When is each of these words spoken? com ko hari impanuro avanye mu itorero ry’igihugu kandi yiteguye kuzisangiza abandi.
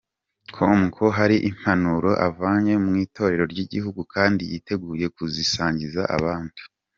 com 0.55 0.79
ko 0.95 1.05
hari 1.17 1.37
impanuro 1.49 2.09
avanye 2.27 2.73
mu 2.83 2.91
itorero 3.05 3.43
ry’igihugu 3.53 4.01
kandi 4.13 4.41
yiteguye 4.51 5.05
kuzisangiza 5.15 6.01
abandi. 6.17 6.61